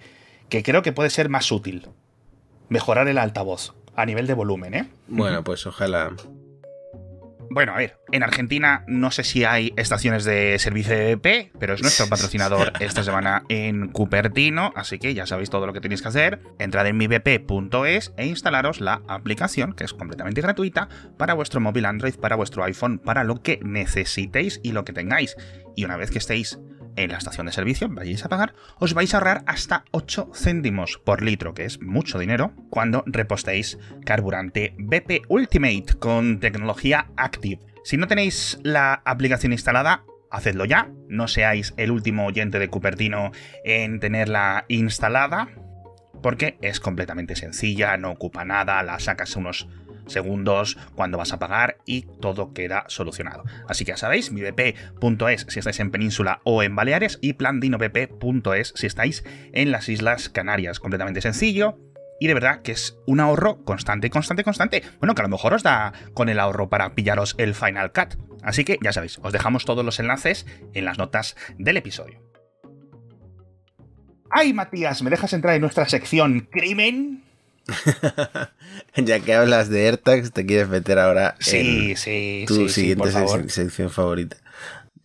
[0.49, 1.87] que creo que puede ser más útil.
[2.69, 4.89] Mejorar el altavoz a nivel de volumen, ¿eh?
[5.07, 6.11] Bueno, pues ojalá.
[7.49, 11.73] Bueno, a ver, en Argentina no sé si hay estaciones de servicio de BP, pero
[11.73, 16.01] es nuestro patrocinador esta semana en Cupertino, así que ya sabéis todo lo que tenéis
[16.01, 16.39] que hacer.
[16.59, 22.15] Entrad en mibp.es e instalaros la aplicación, que es completamente gratuita, para vuestro móvil Android,
[22.15, 25.35] para vuestro iPhone, para lo que necesitéis y lo que tengáis.
[25.75, 26.59] Y una vez que estéis
[26.95, 30.99] en la estación de servicio, vayáis a pagar, os vais a ahorrar hasta 8 céntimos
[31.03, 37.59] por litro, que es mucho dinero, cuando repostéis carburante BP Ultimate con tecnología Active.
[37.83, 43.31] Si no tenéis la aplicación instalada, hacedlo ya, no seáis el último oyente de Cupertino
[43.63, 45.49] en tenerla instalada,
[46.21, 49.67] porque es completamente sencilla, no ocupa nada, la sacas unos
[50.07, 53.43] segundos cuando vas a pagar y todo queda solucionado.
[53.67, 58.73] Así que ya sabéis, mi BP.es si estáis en Península o en Baleares y plandinopp.es
[58.75, 60.79] si estáis en las Islas Canarias.
[60.79, 61.77] Completamente sencillo.
[62.19, 64.83] Y de verdad que es un ahorro constante, constante, constante.
[64.99, 68.15] Bueno, que a lo mejor os da con el ahorro para pillaros el Final Cut.
[68.43, 72.21] Así que ya sabéis, os dejamos todos los enlaces en las notas del episodio.
[74.29, 75.03] ¡Ay, Matías!
[75.03, 77.22] ¿Me dejas entrar en nuestra sección Crimen?
[78.95, 81.95] ya que hablas de AirTags, te quieres meter ahora en
[82.45, 83.11] tu siguiente
[83.49, 84.37] sección favorita.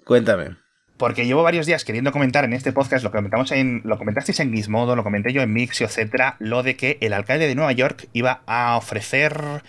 [0.04, 0.56] Cuéntame.
[0.96, 4.52] Porque llevo varios días queriendo comentar en este podcast, lo comentamos en, lo comentasteis en
[4.52, 8.08] Gizmodo, lo comenté yo en Mixio, etcétera, lo de que el alcalde de Nueva York
[8.12, 9.62] iba a ofrecer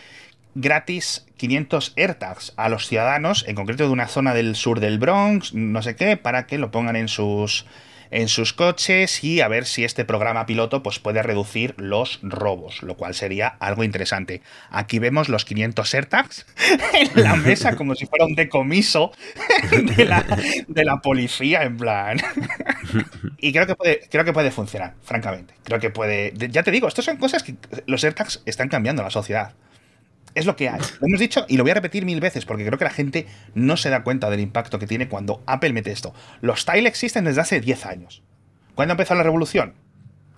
[0.55, 5.53] gratis 500 AirTags a los ciudadanos, en concreto de una zona del sur del Bronx,
[5.53, 7.67] no sé qué, para que lo pongan en sus
[8.11, 12.81] en sus coches y a ver si este programa piloto pues, puede reducir los robos,
[12.83, 14.41] lo cual sería algo interesante.
[14.69, 16.45] Aquí vemos los 500 AirTags
[16.93, 19.11] en la mesa como si fuera un decomiso
[19.95, 20.25] de la,
[20.67, 22.19] de la policía, en plan.
[23.37, 25.53] y creo que, puede, creo que puede funcionar, francamente.
[25.63, 26.33] Creo que puede...
[26.35, 29.53] Ya te digo, estas son cosas que los AirTags están cambiando la sociedad
[30.35, 30.79] es lo que hay.
[30.99, 33.27] Lo hemos dicho y lo voy a repetir mil veces porque creo que la gente
[33.55, 36.13] no se da cuenta del impacto que tiene cuando Apple mete esto.
[36.41, 38.23] Los Tile existen desde hace 10 años.
[38.75, 39.73] ¿Cuándo empezó la revolución?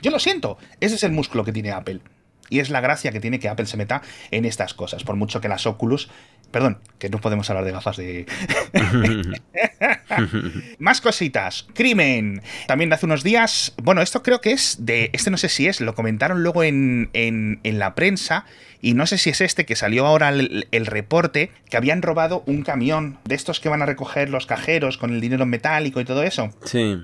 [0.01, 2.01] Yo lo siento, ese es el músculo que tiene Apple.
[2.49, 4.01] Y es la gracia que tiene que Apple se meta
[4.31, 5.03] en estas cosas.
[5.03, 6.09] Por mucho que las Oculus.
[6.51, 8.25] Perdón, que no podemos hablar de gafas de.
[10.79, 11.65] Más cositas.
[11.73, 12.41] Crimen.
[12.67, 13.73] También hace unos días.
[13.81, 15.09] Bueno, esto creo que es de.
[15.13, 15.79] Este no sé si es.
[15.79, 18.45] Lo comentaron luego en, en, la prensa.
[18.81, 21.51] Y no sé si es este que salió ahora el, el, reporte.
[21.69, 25.21] Que habían robado un camión de estos que van a recoger los cajeros con el
[25.21, 26.49] dinero metálico y todo eso.
[26.65, 27.01] Sí.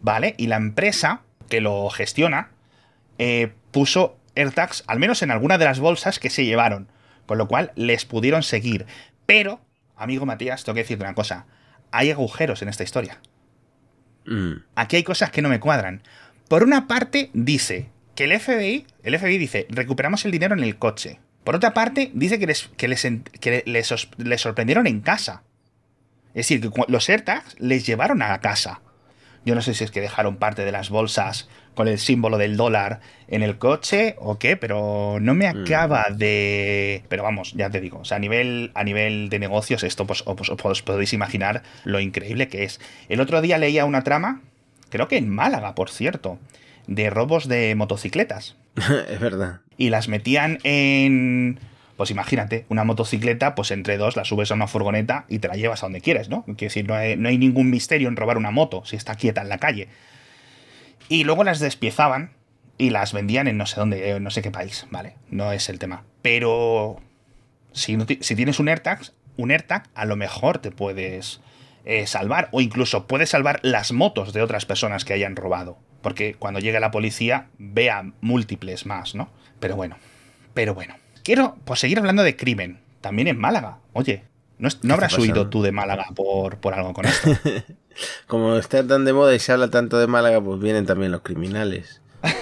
[0.00, 0.34] Vale.
[0.38, 2.50] Y la empresa que lo gestiona.
[3.18, 6.88] Eh, puso AirTags, al menos en alguna de las bolsas que se llevaron.
[7.26, 8.86] Con lo cual les pudieron seguir.
[9.26, 9.60] Pero,
[9.96, 11.46] amigo Matías, tengo que decirte una cosa
[11.90, 13.20] hay agujeros en esta historia.
[14.26, 14.52] Mm.
[14.74, 16.02] Aquí hay cosas que no me cuadran.
[16.48, 20.78] Por una parte, dice que el FBI, el FBI dice, recuperamos el dinero en el
[20.78, 21.20] coche.
[21.44, 22.88] Por otra parte, dice que les, que
[23.66, 25.42] les, sorprendieron en casa.
[26.34, 28.80] Es decir, que los AirTags les llevaron a la casa.
[29.44, 32.56] Yo no sé si es que dejaron parte de las bolsas con el símbolo del
[32.56, 35.62] dólar en el coche o qué, pero no me mm.
[35.62, 37.04] acaba de...
[37.08, 40.24] Pero vamos, ya te digo, o sea, a nivel, a nivel de negocios esto pues,
[40.26, 42.80] os, os podéis imaginar lo increíble que es.
[43.08, 44.40] El otro día leía una trama,
[44.88, 46.38] creo que en Málaga, por cierto,
[46.86, 48.56] de robos de motocicletas.
[49.10, 49.60] es verdad.
[49.76, 51.60] Y las metían en
[51.96, 55.54] pues imagínate, una motocicleta, pues entre dos la subes a una furgoneta y te la
[55.54, 56.44] llevas a donde quieres, ¿no?
[56.44, 59.40] Quiero decir, no hay, no hay ningún misterio en robar una moto si está quieta
[59.40, 59.88] en la calle.
[61.08, 62.32] Y luego las despiezaban
[62.78, 65.16] y las vendían en no sé dónde, eh, no sé qué país, ¿vale?
[65.30, 66.04] No es el tema.
[66.22, 67.00] Pero
[67.72, 69.00] si, si tienes un AirTag,
[69.36, 71.40] un AirTag a lo mejor te puedes
[71.84, 75.78] eh, salvar o incluso puedes salvar las motos de otras personas que hayan robado.
[76.02, 79.30] Porque cuando llegue la policía vea múltiples más, ¿no?
[79.60, 79.96] Pero bueno,
[80.52, 80.96] pero bueno.
[81.22, 82.80] Quiero pues, seguir hablando de crimen.
[83.00, 83.78] También en Málaga.
[83.92, 84.24] Oye,
[84.58, 87.30] ¿no, habrás huido tú de Málaga por, por algo con esto?
[88.26, 91.22] Como está tan de moda y se habla tanto de Málaga, pues vienen también los
[91.22, 92.00] criminales.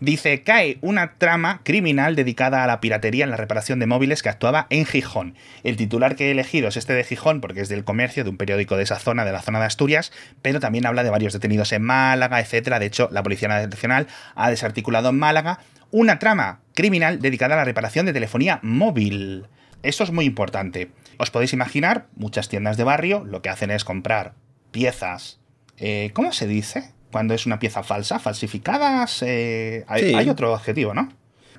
[0.00, 4.28] Dice, cae una trama criminal dedicada a la piratería en la reparación de móviles que
[4.28, 5.34] actuaba en Gijón.
[5.64, 8.36] El titular que he elegido es este de Gijón porque es del comercio, de un
[8.36, 11.72] periódico de esa zona, de la zona de Asturias, pero también habla de varios detenidos
[11.72, 12.78] en Málaga, etc.
[12.78, 15.58] De hecho, la Policía Nacional ha desarticulado en Málaga
[15.90, 19.46] una trama criminal dedicada a la reparación de telefonía móvil.
[19.82, 20.90] Esto es muy importante.
[21.18, 24.34] Os podéis imaginar, muchas tiendas de barrio lo que hacen es comprar
[24.70, 25.40] piezas.
[25.76, 26.92] Eh, ¿Cómo se dice?
[27.12, 29.22] Cuando es una pieza falsa, falsificadas.
[29.22, 31.08] Eh, hay, otro adjetivo, ¿no?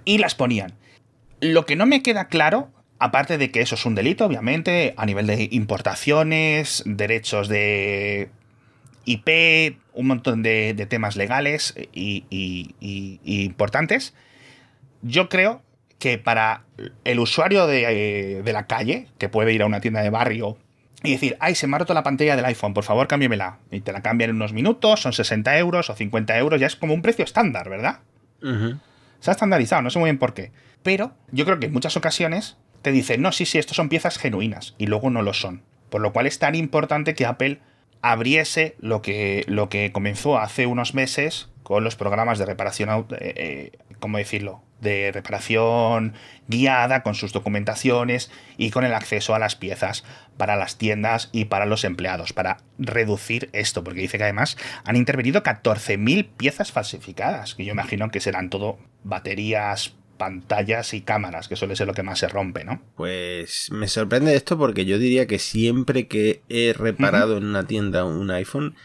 [0.06, 0.74] Y las ponían.
[1.40, 5.06] Lo que no me queda claro, aparte de que eso es un delito, obviamente, a
[5.06, 8.30] nivel de importaciones, derechos de
[9.06, 12.76] IP, un montón de, temas legales y,
[13.24, 14.14] importantes,
[15.02, 15.62] yo creo
[16.00, 16.64] que para
[17.04, 20.58] el usuario de, de, la calle, que puede ir a una tienda de barrio
[21.04, 23.60] y decir, ay, se me ha roto la pantalla del iPhone, por favor cámbiamela.
[23.70, 26.76] Y te la cambian en unos minutos, son 60 euros o 50 euros, ya es
[26.76, 28.00] como un precio estándar, ¿verdad?
[29.20, 30.52] Se ha estandarizado, no sé muy bien por qué.
[30.84, 34.18] Pero yo creo que en muchas ocasiones te dicen, no, sí, sí, estos son piezas
[34.18, 35.64] genuinas, y luego no lo son.
[35.90, 37.60] Por lo cual es tan importante que Apple
[38.02, 43.34] abriese lo que, lo que comenzó hace unos meses con los programas de reparación, eh,
[43.36, 44.64] eh, ¿cómo decirlo?
[44.82, 46.14] De reparación
[46.48, 50.04] guiada con sus documentaciones y con el acceso a las piezas
[50.38, 54.96] para las tiendas y para los empleados, para reducir esto, porque dice que además han
[54.96, 61.56] intervenido 14.000 piezas falsificadas, que yo imagino que serán todo baterías, pantallas y cámaras, que
[61.56, 62.82] suele ser lo que más se rompe, ¿no?
[62.96, 68.06] Pues me sorprende esto porque yo diría que siempre que he reparado en una tienda
[68.06, 68.76] un iPhone,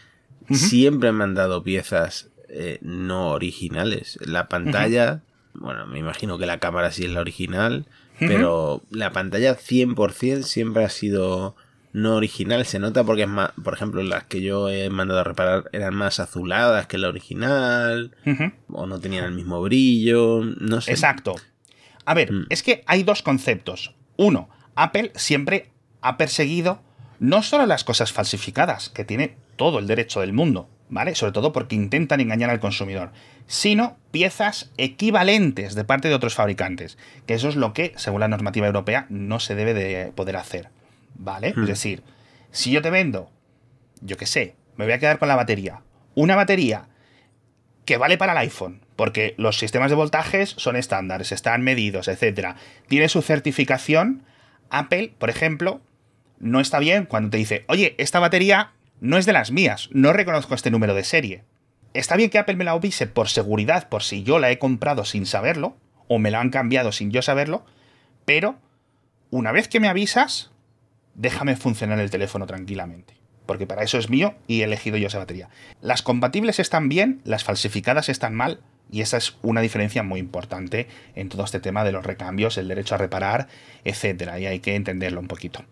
[0.49, 4.17] siempre me han dado piezas eh, no originales.
[4.21, 5.21] La pantalla,
[5.59, 7.85] bueno, me imagino que la cámara sí es la original,
[8.19, 11.55] pero la pantalla 100% siempre ha sido
[11.95, 12.65] no original.
[12.65, 15.95] Se nota porque es más, por ejemplo, las que yo he mandado a reparar eran
[15.95, 18.15] más azuladas que la original,
[18.67, 20.91] o no tenían el mismo brillo, no sé.
[20.91, 21.35] Exacto.
[22.05, 22.47] A ver, mm.
[22.49, 23.95] es que hay dos conceptos.
[24.17, 26.81] Uno, Apple siempre ha perseguido
[27.19, 31.15] no solo las cosas falsificadas, que tiene todo el derecho del mundo, ¿vale?
[31.15, 33.11] Sobre todo porque intentan engañar al consumidor,
[33.47, 38.27] sino piezas equivalentes de parte de otros fabricantes, que eso es lo que, según la
[38.27, 40.69] normativa europea, no se debe de poder hacer,
[41.15, 41.49] ¿vale?
[41.49, 41.65] Es hmm.
[41.65, 42.03] decir,
[42.51, 43.29] si yo te vendo,
[44.01, 45.81] yo qué sé, me voy a quedar con la batería,
[46.13, 46.87] una batería
[47.85, 52.55] que vale para el iPhone, porque los sistemas de voltajes son estándares, están medidos, etc.
[52.87, 54.23] Tiene su certificación,
[54.69, 55.81] Apple, por ejemplo,
[56.39, 60.13] no está bien cuando te dice, oye, esta batería no es de las mías, no
[60.13, 61.43] reconozco este número de serie.
[61.93, 65.05] Está bien que Apple me la avise por seguridad, por si yo la he comprado
[65.05, 65.77] sin saberlo,
[66.07, 67.65] o me la han cambiado sin yo saberlo,
[68.25, 68.57] pero
[69.31, 70.51] una vez que me avisas,
[71.13, 75.19] déjame funcionar el teléfono tranquilamente, porque para eso es mío y he elegido yo esa
[75.19, 75.49] batería.
[75.81, 80.87] Las compatibles están bien, las falsificadas están mal, y esa es una diferencia muy importante
[81.15, 83.47] en todo este tema de los recambios, el derecho a reparar,
[83.83, 84.33] etc.
[84.39, 85.65] Y hay que entenderlo un poquito.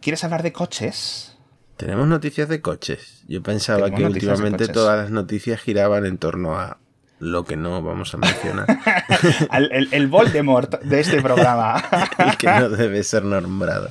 [0.00, 1.36] ¿Quieres hablar de coches?
[1.80, 3.24] Tenemos noticias de coches.
[3.26, 6.76] Yo pensaba que últimamente todas las noticias giraban en torno a
[7.20, 8.66] lo que no vamos a mencionar.
[9.54, 11.82] el, el, Voldemort de este programa.
[12.32, 13.88] y que no debe ser nombrado.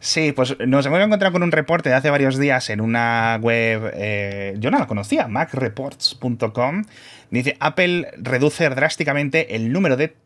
[0.00, 3.90] Sí, pues nos hemos encontrado con un reporte de hace varios días en una web,
[3.92, 6.84] eh, yo no la conocía, macreports.com.
[7.30, 10.16] Dice, Apple reduce drásticamente el número de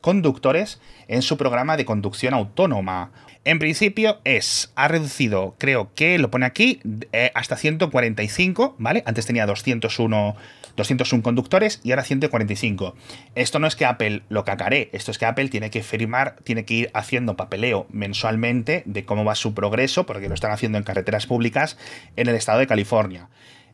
[0.00, 3.12] conductores en su programa de conducción autónoma.
[3.44, 6.80] En principio es, ha reducido, creo que lo pone aquí,
[7.12, 9.02] eh, hasta 145, ¿vale?
[9.06, 10.36] Antes tenía 201
[10.78, 12.94] 201 conductores y ahora 145.
[13.34, 16.64] Esto no es que Apple lo cacaré, esto es que Apple tiene que firmar, tiene
[16.64, 20.84] que ir haciendo papeleo mensualmente de cómo va su progreso, porque lo están haciendo en
[20.84, 21.76] carreteras públicas
[22.16, 23.28] en el estado de California.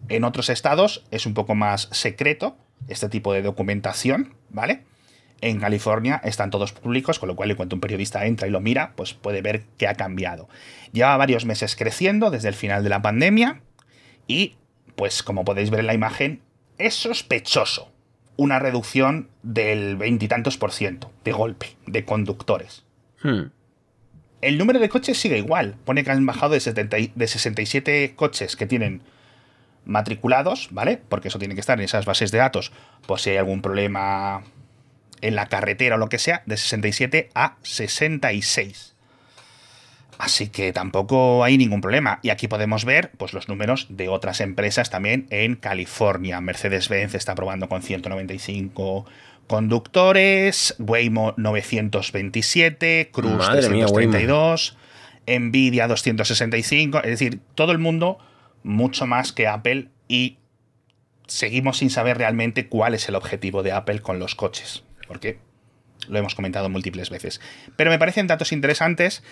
[0.08, 2.56] En otros estados es un poco más secreto
[2.88, 4.82] este tipo de documentación, ¿vale?
[5.44, 8.62] En California están todos públicos, con lo cual en cuanto un periodista entra y lo
[8.62, 10.48] mira, pues puede ver que ha cambiado.
[10.90, 13.60] Lleva varios meses creciendo desde el final de la pandemia
[14.26, 14.56] y,
[14.96, 16.40] pues como podéis ver en la imagen,
[16.78, 17.92] es sospechoso
[18.36, 22.86] una reducción del veintitantos por ciento de golpe de conductores.
[23.22, 23.50] Hmm.
[24.40, 25.76] El número de coches sigue igual.
[25.84, 29.02] Pone que han bajado de, de 67 coches que tienen
[29.84, 31.02] matriculados, ¿vale?
[31.06, 32.72] Porque eso tiene que estar en esas bases de datos.
[33.06, 34.42] Pues si hay algún problema
[35.20, 38.94] en la carretera o lo que sea, de 67 a 66.
[40.18, 42.20] Así que tampoco hay ningún problema.
[42.22, 46.40] Y aquí podemos ver pues, los números de otras empresas también en California.
[46.40, 49.06] Mercedes-Benz está probando con 195
[49.46, 54.76] conductores, Waymo 927, Cruise 332,
[55.26, 56.98] Nvidia 265.
[56.98, 58.18] Es decir, todo el mundo
[58.62, 60.38] mucho más que Apple y
[61.26, 64.83] seguimos sin saber realmente cuál es el objetivo de Apple con los coches.
[65.06, 65.38] Porque
[66.08, 67.40] lo hemos comentado múltiples veces.
[67.76, 69.22] Pero me parecen datos interesantes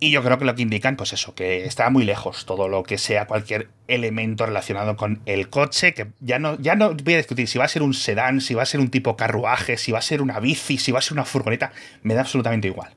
[0.00, 2.82] y yo creo que lo que indican, pues eso, que está muy lejos todo lo
[2.82, 7.18] que sea cualquier elemento relacionado con el coche, que ya no, ya no voy a
[7.18, 9.92] discutir si va a ser un sedán, si va a ser un tipo carruaje, si
[9.92, 12.90] va a ser una bici, si va a ser una furgoneta, me da absolutamente igual.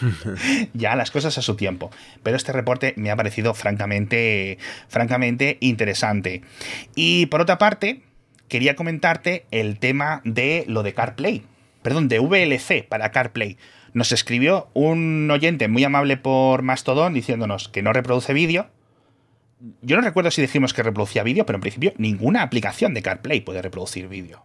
[0.74, 1.90] ya las cosas a su tiempo.
[2.22, 6.42] Pero este reporte me ha parecido francamente, francamente interesante.
[6.94, 8.02] Y por otra parte,
[8.48, 11.44] quería comentarte el tema de lo de CarPlay.
[11.82, 13.56] Perdón, de VLC para CarPlay
[13.96, 18.66] nos escribió un oyente muy amable por Mastodon diciéndonos que no reproduce vídeo.
[19.80, 23.40] Yo no recuerdo si dijimos que reproducía vídeo, pero en principio ninguna aplicación de CarPlay
[23.40, 24.42] puede reproducir vídeo.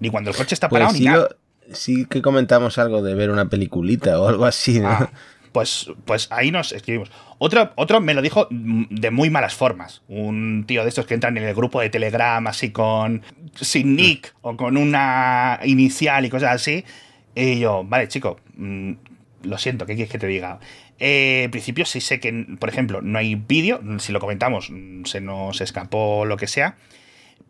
[0.00, 1.28] Ni cuando el coche está pues parado ni nada.
[1.72, 4.88] Sí que comentamos algo de ver una peliculita o algo así, ¿no?
[4.88, 5.10] Ah,
[5.52, 7.10] pues, pues ahí nos escribimos.
[7.38, 10.02] Otro, otro me lo dijo de muy malas formas.
[10.08, 13.22] Un tío de estos que entran en el grupo de Telegram así con.
[13.54, 16.84] sin nick o con una inicial y cosas así.
[17.34, 18.92] Y yo, vale, chico, mm,
[19.44, 20.58] lo siento, ¿qué quieres que te diga?
[20.98, 25.04] Eh, en principio sí sé que, por ejemplo, no hay vídeo, si lo comentamos, mm,
[25.04, 26.76] se nos escapó lo que sea,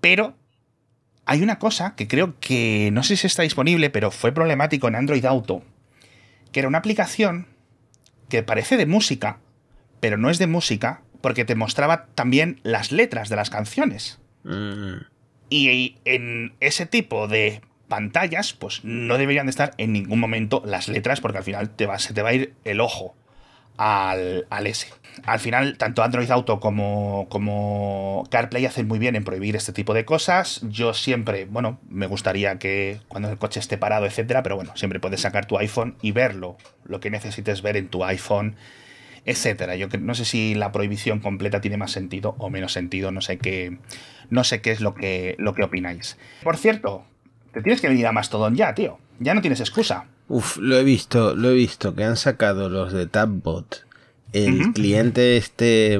[0.00, 0.34] pero
[1.26, 4.94] hay una cosa que creo que no sé si está disponible, pero fue problemático en
[4.94, 5.62] Android Auto,
[6.52, 7.46] que era una aplicación
[8.30, 9.38] que parece de música,
[10.00, 14.18] pero no es de música, porque te mostraba también las letras de las canciones.
[14.44, 15.02] Mm.
[15.50, 20.88] Y en ese tipo de pantallas, pues no deberían de estar en ningún momento las
[20.88, 23.14] letras, porque al final te va, se te va a ir el ojo
[23.80, 24.86] al, al S.
[25.24, 30.04] Al final, tanto Android Auto como, CarPlay hacen muy bien en prohibir este tipo de
[30.04, 30.60] cosas.
[30.68, 35.00] Yo siempre, bueno, me gustaría que cuando el coche esté parado, etcétera, pero bueno, siempre
[35.00, 38.54] puedes sacar tu iPhone y verlo, lo que necesites ver en tu iPhone,
[39.24, 39.76] etcétera.
[39.76, 43.38] Yo no sé si la prohibición completa tiene más sentido o menos sentido, no sé
[43.38, 43.78] qué,
[44.28, 46.18] no sé qué es lo que, lo que opináis.
[46.42, 47.04] Por cierto,
[47.52, 48.98] te tienes que venir a Mastodon ya, tío.
[49.18, 50.06] Ya no tienes excusa.
[50.30, 53.84] Uf, lo he visto, lo he visto, que han sacado los de Tabbot.
[54.32, 55.98] El cliente este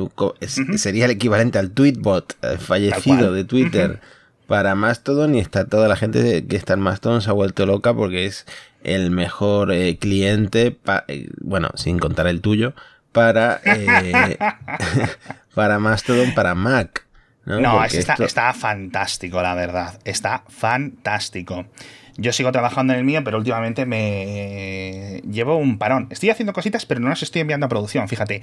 [0.77, 4.01] sería el equivalente al Tweetbot eh, fallecido de Twitter
[4.47, 7.93] para Mastodon y está toda la gente que está en Mastodon se ha vuelto loca
[7.93, 8.47] porque es
[8.85, 12.73] el mejor eh, cliente, eh, bueno, sin contar el tuyo,
[13.11, 13.61] para,
[15.57, 17.05] para Mastodon para Mac.
[17.47, 19.99] No, está, fantástico, la verdad.
[20.05, 21.67] Está fantástico.
[22.17, 26.09] Yo sigo trabajando en el mío, pero últimamente me llevo un parón.
[26.11, 28.43] Estoy haciendo cositas, pero no las estoy enviando a producción, fíjate.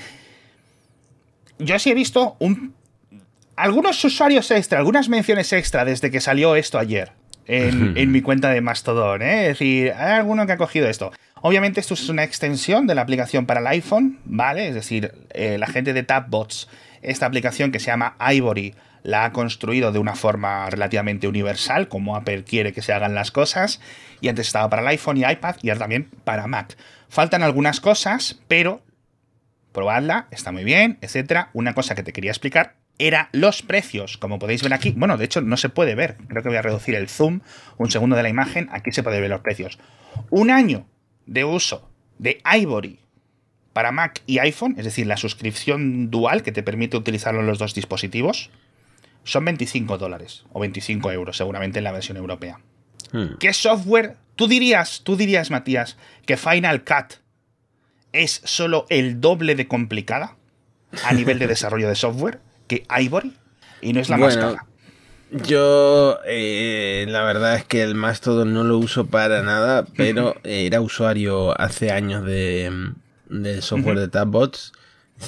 [1.60, 2.74] Yo sí he visto un,
[3.56, 7.12] algunos usuarios extra, algunas menciones extra desde que salió esto ayer
[7.48, 9.22] en, mi cuenta de Mastodon.
[9.22, 9.44] ¿eh?
[9.44, 11.12] Es decir, hay alguno que ha cogido esto.
[11.42, 14.68] Obviamente esto es una extensión de la aplicación para el iPhone, ¿vale?
[14.68, 16.68] Es decir, eh, la gente de TabBots,
[17.02, 18.76] esta aplicación que se llama Ivory,
[19.08, 23.32] la ha construido de una forma relativamente universal, como Apple quiere que se hagan las
[23.32, 23.80] cosas,
[24.20, 26.76] y antes estaba para el iPhone y iPad y ahora también para Mac.
[27.08, 28.82] Faltan algunas cosas, pero
[29.72, 31.52] probadla, está muy bien, etcétera.
[31.54, 34.94] Una cosa que te quería explicar era los precios, como podéis ver aquí.
[34.98, 36.18] Bueno, de hecho no se puede ver.
[36.28, 37.40] Creo que voy a reducir el zoom
[37.78, 38.68] un segundo de la imagen.
[38.74, 39.80] Aquí se puede ver los precios.
[40.30, 40.86] Un año
[41.26, 41.90] de uso
[42.20, 43.00] de Ivory
[43.72, 47.58] para Mac y iPhone, es decir, la suscripción dual que te permite utilizarlo en los
[47.58, 48.50] dos dispositivos,
[49.28, 52.60] son 25 dólares o 25 euros seguramente en la versión europea.
[53.12, 53.36] Hmm.
[53.40, 54.16] ¿Qué software?
[54.36, 57.16] Tú dirías, tú dirías, Matías, que Final Cut
[58.14, 60.38] es solo el doble de complicada
[61.04, 63.34] a nivel de desarrollo de software que Ivory
[63.82, 64.66] y no es la más cara.
[65.30, 70.80] Yo, eh, la verdad es que el Mastodon no lo uso para nada, pero era
[70.80, 72.94] usuario hace años de,
[73.28, 74.72] de software de Tabbots.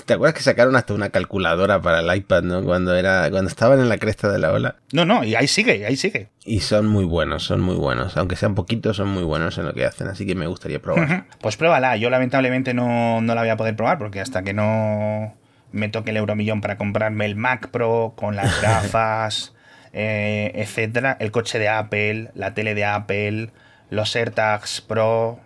[0.05, 2.63] ¿Te acuerdas que sacaron hasta una calculadora para el iPad, ¿no?
[2.63, 4.75] Cuando era, cuando estaban en la cresta de la ola.
[4.91, 6.29] No, no, y ahí sigue, ahí sigue.
[6.45, 8.15] Y son muy buenos, son muy buenos.
[8.15, 10.07] Aunque sean poquitos, son muy buenos en lo que hacen.
[10.07, 11.25] Así que me gustaría probar.
[11.41, 11.97] Pues pruébala.
[11.97, 15.35] Yo lamentablemente no, no la voy a poder probar porque hasta que no
[15.71, 19.53] me toque el euromillón para comprarme el Mac Pro con las gafas,
[19.93, 23.51] eh, etcétera, el coche de Apple, la tele de Apple,
[23.89, 25.39] los AirTags Pro,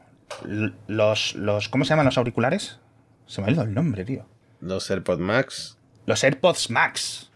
[0.87, 2.79] los, los ¿cómo se llaman los auriculares?
[3.25, 4.25] Se me ha ido el nombre, tío.
[4.63, 5.77] Los AirPod Max.
[6.05, 7.29] Los AirPods Max.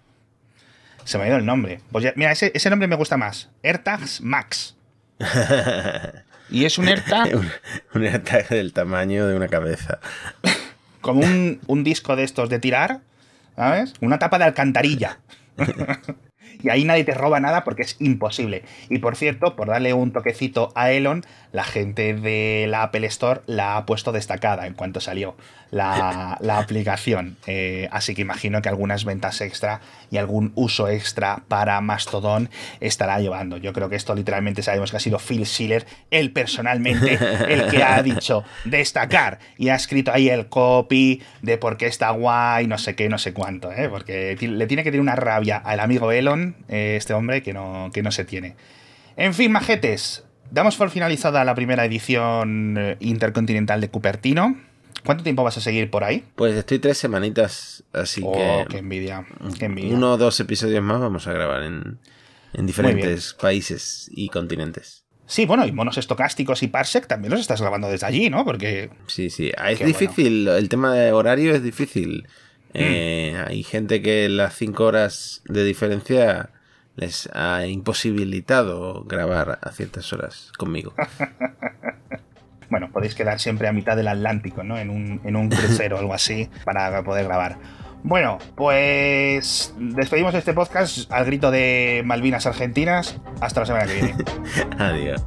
[1.03, 1.81] Se me ha ido el nombre.
[1.91, 3.49] Pues ya- mira, ese, ese nombre me gusta más.
[3.63, 4.75] AirTags Max.
[6.49, 7.49] Y es un AirTag un,
[7.93, 9.99] un AirTag del tamaño de una cabeza.
[11.01, 13.01] como un, un disco de estos de tirar,
[13.55, 13.93] ¿sabes?
[14.01, 15.19] Una tapa de alcantarilla.
[16.63, 18.63] y ahí nadie te roba nada porque es imposible.
[18.89, 23.41] Y por cierto, por darle un toquecito a Elon, la gente de la Apple Store
[23.45, 25.35] la ha puesto destacada en cuanto salió
[25.71, 27.37] la, la aplicación.
[27.45, 29.81] Eh, así que imagino que algunas ventas extra
[30.11, 32.49] y algún uso extra para Mastodon
[32.79, 33.57] estará llevando.
[33.57, 37.83] Yo creo que esto literalmente sabemos que ha sido Phil Schiller, él personalmente, el que
[37.83, 42.77] ha dicho destacar y ha escrito ahí el copy de por qué está guay, no
[42.77, 43.89] sé qué, no sé cuánto, ¿eh?
[43.89, 47.89] porque le tiene que tener una rabia al amigo Elon, eh, este hombre, que no,
[47.93, 48.55] que no se tiene.
[49.15, 54.66] En fin, majetes, damos por finalizada la primera edición eh, intercontinental de Cupertino.
[55.07, 56.25] ¿Cuánto tiempo vas a seguir por ahí?
[56.35, 59.25] Pues estoy tres semanitas, así oh, que qué envidia,
[59.57, 59.95] qué envidia.
[59.95, 61.97] uno o dos episodios más vamos a grabar en,
[62.53, 65.05] en diferentes países y continentes.
[65.25, 68.43] Sí, bueno, y monos estocásticos y Parsec también los estás grabando desde allí, ¿no?
[68.43, 69.49] Porque Sí, sí.
[69.55, 72.27] Ah, Es difícil, el tema de horario es difícil.
[72.73, 72.79] Mm.
[72.79, 76.49] Eh, hay gente que las cinco horas de diferencia
[76.97, 80.93] les ha imposibilitado grabar a ciertas horas conmigo.
[82.69, 84.77] bueno, podéis quedar siempre a mitad del Atlántico, ¿no?
[84.77, 87.57] En un, en un crucero o algo así para poder grabar.
[88.03, 93.19] Bueno, pues despedimos este podcast al grito de Malvinas Argentinas.
[93.41, 94.15] Hasta la semana que viene.
[94.77, 95.25] Adiós.